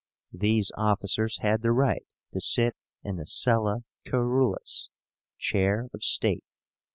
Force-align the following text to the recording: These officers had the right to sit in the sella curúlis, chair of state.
These 0.33 0.71
officers 0.75 1.41
had 1.41 1.61
the 1.61 1.71
right 1.71 2.03
to 2.33 2.41
sit 2.41 2.75
in 3.03 3.17
the 3.17 3.27
sella 3.27 3.81
curúlis, 4.03 4.89
chair 5.37 5.89
of 5.93 6.01
state. 6.03 6.43